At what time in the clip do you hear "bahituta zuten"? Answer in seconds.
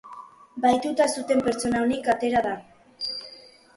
0.63-1.45